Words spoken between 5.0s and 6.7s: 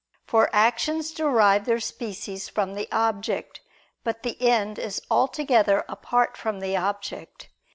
altogether apart from